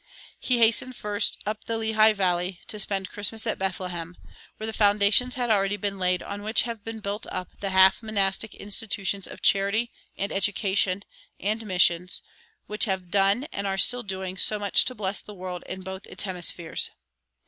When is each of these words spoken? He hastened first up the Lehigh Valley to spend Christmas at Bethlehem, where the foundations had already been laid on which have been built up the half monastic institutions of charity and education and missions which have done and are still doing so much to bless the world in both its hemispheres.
He 0.39 0.57
hastened 0.57 0.95
first 0.95 1.37
up 1.45 1.65
the 1.65 1.77
Lehigh 1.77 2.13
Valley 2.13 2.59
to 2.65 2.79
spend 2.79 3.11
Christmas 3.11 3.45
at 3.45 3.59
Bethlehem, 3.59 4.17
where 4.57 4.65
the 4.65 4.73
foundations 4.73 5.35
had 5.35 5.51
already 5.51 5.77
been 5.77 5.99
laid 5.99 6.23
on 6.23 6.41
which 6.41 6.63
have 6.63 6.83
been 6.83 7.01
built 7.01 7.27
up 7.31 7.49
the 7.59 7.69
half 7.69 8.01
monastic 8.01 8.55
institutions 8.55 9.27
of 9.27 9.43
charity 9.43 9.91
and 10.17 10.31
education 10.31 11.03
and 11.39 11.67
missions 11.67 12.23
which 12.65 12.85
have 12.85 13.11
done 13.11 13.43
and 13.53 13.67
are 13.67 13.77
still 13.77 14.01
doing 14.01 14.37
so 14.37 14.57
much 14.57 14.85
to 14.85 14.95
bless 14.95 15.21
the 15.21 15.35
world 15.35 15.61
in 15.69 15.81
both 15.83 16.07
its 16.07 16.23
hemispheres. 16.23 16.89